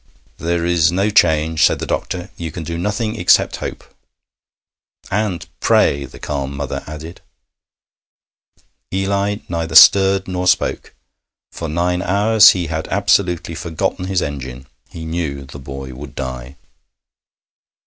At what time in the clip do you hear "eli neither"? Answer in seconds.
8.91-9.75